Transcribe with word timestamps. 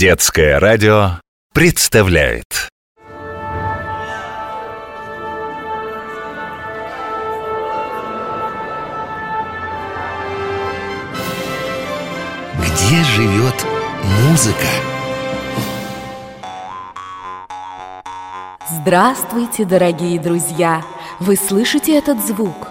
Детское 0.00 0.58
радио 0.58 1.20
представляет 1.52 2.70
Где 12.56 13.04
живет 13.14 13.66
музыка? 14.22 14.56
Здравствуйте, 18.70 19.66
дорогие 19.66 20.18
друзья! 20.18 20.82
Вы 21.18 21.36
слышите 21.36 21.98
этот 21.98 22.26
звук? 22.26 22.68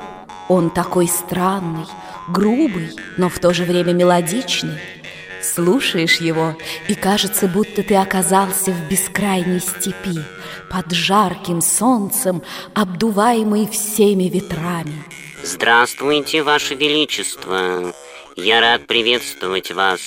Он 0.48 0.72
такой 0.72 1.08
странный, 1.08 1.86
грубый, 2.28 2.90
но 3.18 3.30
в 3.30 3.38
то 3.38 3.54
же 3.54 3.66
время 3.66 3.94
мелодичный. 3.94 4.80
Слушаешь 5.42 6.18
его, 6.18 6.58
и 6.88 6.96
кажется, 6.96 7.48
будто 7.48 7.84
ты 7.84 7.96
оказался 7.96 8.72
в 8.72 8.90
бескрайней 8.90 9.60
степи, 9.60 10.20
под 10.70 10.92
жарким 10.92 11.62
солнцем, 11.62 12.42
обдуваемый 12.74 13.68
всеми 13.68 14.26
ветрами. 14.26 15.04
Здравствуйте, 15.44 16.44
Ваше 16.44 16.76
Величество! 16.76 17.94
Я 18.36 18.62
рад 18.62 18.88
приветствовать 18.88 19.72
вас. 19.72 20.00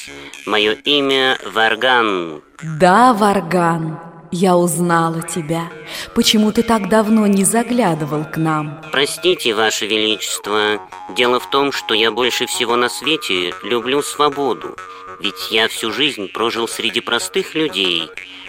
Мое 0.46 0.72
имя 0.72 1.38
Варган. 1.52 2.40
Да, 2.62 3.12
Варган, 3.12 3.98
я 4.30 4.56
узнала 4.56 5.22
тебя. 5.22 5.70
Почему 6.14 6.50
ты 6.52 6.62
так 6.62 6.88
давно 6.88 7.26
не 7.26 7.44
заглядывал 7.44 8.24
к 8.24 8.38
нам? 8.38 8.80
Простите, 8.90 9.54
Ваше 9.54 9.86
Величество. 9.86 10.80
Дело 11.16 11.38
в 11.40 11.50
том, 11.50 11.72
что 11.72 11.94
я 11.94 12.10
больше 12.10 12.46
всего 12.46 12.76
на 12.76 12.88
свете 12.88 13.54
люблю 13.62 14.02
свободу. 14.02 14.76
Ведь 15.20 15.50
я 15.50 15.68
всю 15.68 15.92
жизнь 15.92 16.28
прожил 16.28 16.66
среди 16.66 17.00
простых 17.00 17.54
людей, 17.54 18.08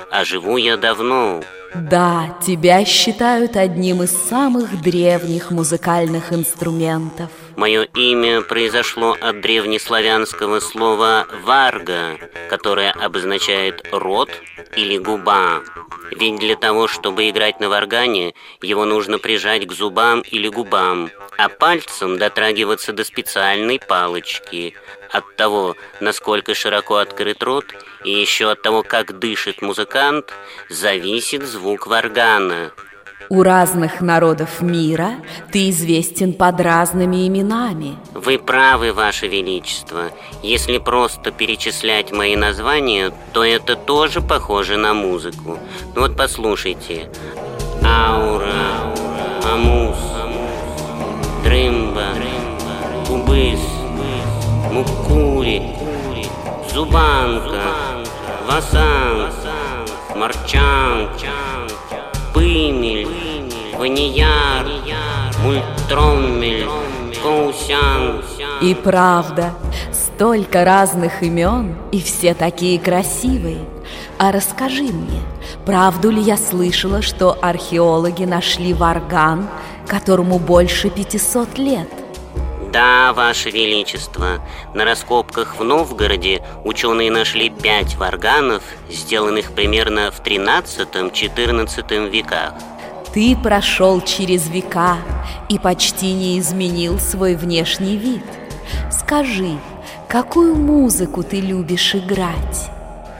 а 0.09 0.23
живу 0.23 0.57
я 0.57 0.77
давно. 0.77 1.43
Да, 1.75 2.37
тебя 2.45 2.85
считают 2.85 3.57
одним 3.57 4.03
из 4.03 4.11
самых 4.11 4.81
древних 4.81 5.51
музыкальных 5.51 6.31
инструментов. 6.31 7.29
Мое 7.55 7.83
имя 7.83 8.41
произошло 8.41 9.17
от 9.19 9.41
древнеславянского 9.41 10.59
слова 10.59 11.27
«варга», 11.43 12.17
которое 12.49 12.91
обозначает 12.91 13.87
«рот» 13.91 14.29
или 14.75 14.97
«губа». 14.97 15.61
Ведь 16.11 16.39
для 16.39 16.55
того, 16.55 16.87
чтобы 16.87 17.29
играть 17.29 17.59
на 17.59 17.69
варгане, 17.69 18.33
его 18.61 18.85
нужно 18.85 19.17
прижать 19.17 19.67
к 19.67 19.71
зубам 19.71 20.21
или 20.21 20.47
губам, 20.47 21.09
а 21.37 21.49
пальцем 21.49 22.17
дотрагиваться 22.17 22.52
до 22.93 23.03
специальной 23.03 23.79
палочки. 23.79 24.75
От 25.11 25.35
того, 25.35 25.75
насколько 25.99 26.53
широко 26.53 26.97
открыт 26.97 27.43
рот, 27.43 27.65
и 28.03 28.11
еще 28.11 28.51
от 28.51 28.61
того, 28.61 28.83
как 28.83 29.19
дышит 29.19 29.61
музыкант, 29.61 30.33
зависит 30.69 31.43
звук 31.43 31.87
варгана. 31.87 32.71
У 33.29 33.41
разных 33.41 34.01
народов 34.01 34.61
мира 34.61 35.13
ты 35.51 35.69
известен 35.69 36.33
под 36.33 36.59
разными 36.59 37.27
именами. 37.27 37.97
Вы 38.13 38.37
правы, 38.37 38.93
Ваше 38.93 39.27
Величество. 39.27 40.11
Если 40.41 40.77
просто 40.77 41.31
перечислять 41.31 42.11
мои 42.11 42.35
названия, 42.35 43.13
то 43.33 43.43
это 43.43 43.75
тоже 43.75 44.21
похоже 44.21 44.77
на 44.77 44.93
музыку. 44.93 45.57
Ну 45.95 46.01
вот 46.01 46.17
послушайте. 46.17 47.09
Аура, 47.83 48.92
Мукури, 55.13 55.61
Зубанка, 56.73 57.61
Васан, 58.47 59.31
Марчан, 60.15 61.07
Пымель, 62.33 63.07
Ванияр, 63.77 64.65
Мультроммель, 65.43 66.67
Коусян. 67.21 68.23
И 68.61 68.73
правда, 68.73 69.53
столько 69.91 70.65
разных 70.65 71.21
имен, 71.21 71.75
и 71.91 72.01
все 72.01 72.33
такие 72.33 72.79
красивые. 72.79 73.59
А 74.17 74.31
расскажи 74.31 74.83
мне, 74.83 75.21
правду 75.65 76.09
ли 76.09 76.21
я 76.21 76.37
слышала, 76.37 77.01
что 77.01 77.37
археологи 77.39 78.23
нашли 78.23 78.73
варган, 78.73 79.47
которому 79.87 80.39
больше 80.39 80.89
500 80.89 81.57
лет? 81.59 82.02
Да, 82.73 83.13
Ваше 83.13 83.51
Величество, 83.51 84.41
на 84.73 84.83
раскопках 84.83 85.59
в 85.59 85.63
Новгороде 85.63 86.41
ученые 86.63 87.11
нашли 87.11 87.51
пять 87.51 87.95
варганов, 87.97 88.63
сделанных 88.89 89.51
примерно 89.51 90.09
в 90.09 90.23
13-14 90.23 92.09
веках. 92.09 92.55
Ты 93.13 93.37
прошел 93.37 94.01
через 94.01 94.49
века 94.49 94.97
и 95.49 95.59
почти 95.59 96.13
не 96.13 96.39
изменил 96.39 96.97
свой 96.97 97.35
внешний 97.35 97.95
вид. 97.95 98.23
Скажи, 98.91 99.59
какую 100.09 100.55
музыку 100.55 101.21
ты 101.21 101.41
любишь 101.41 101.93
играть? 101.93 102.71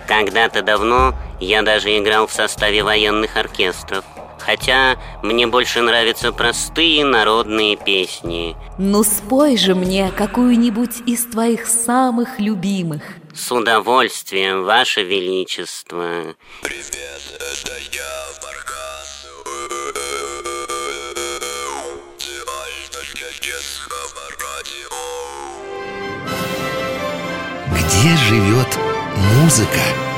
Когда-то 0.08 0.64
давно 0.64 1.14
я 1.40 1.62
даже 1.62 1.96
играл 2.00 2.26
в 2.26 2.32
составе 2.32 2.82
военных 2.82 3.38
оркестров. 3.38 4.04
Хотя 4.46 4.98
мне 5.22 5.48
больше 5.48 5.82
нравятся 5.82 6.32
простые 6.32 7.06
народные 7.06 7.78
песни. 7.78 8.56
Ну 8.78 9.04
спой 9.04 9.58
же 9.58 9.74
мне 9.74 10.12
какую-нибудь 10.12 11.02
из 11.06 11.26
твоих 11.26 11.68
самых 11.68 12.40
любимых. 12.40 13.02
С 13.34 13.52
удовольствием, 13.52 14.64
Ваше 14.64 15.04
Величество. 15.04 16.36
Привет, 16.62 17.22
это 17.36 17.74
я, 17.92 18.24
радио. 24.64 24.94
Где 27.72 28.18
живет 28.18 28.80
музыка? 29.42 30.13